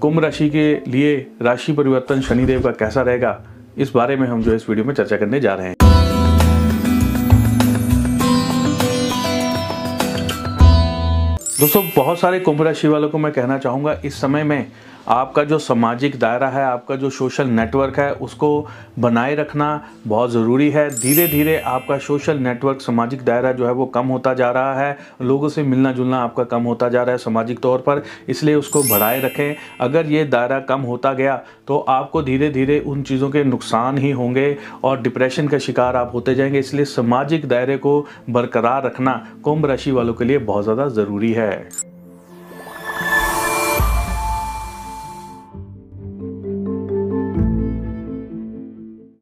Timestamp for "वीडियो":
4.68-4.84